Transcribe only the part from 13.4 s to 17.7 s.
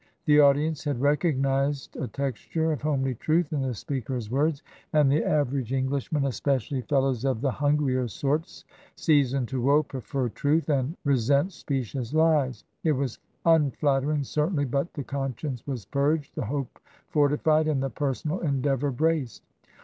unflattering, certainly, but the conscience was purged, the hope fortified,